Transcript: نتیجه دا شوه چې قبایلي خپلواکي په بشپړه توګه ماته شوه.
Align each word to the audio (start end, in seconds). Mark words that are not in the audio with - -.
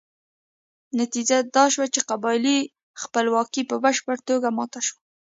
نتیجه 0.99 1.37
دا 1.55 1.65
شوه 1.73 1.87
چې 1.93 1.99
قبایلي 2.09 2.57
خپلواکي 3.01 3.61
په 3.69 3.75
بشپړه 3.83 4.17
توګه 4.29 4.47
ماته 4.57 4.79
شوه. 4.87 4.99